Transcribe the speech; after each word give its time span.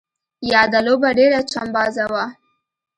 یاده 0.51 0.79
لوبه 0.85 1.09
ډېره 1.17 1.39
چمبازه 1.51 2.05
وه. 2.11 2.25